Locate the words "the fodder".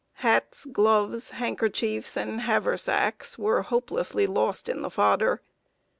4.81-5.41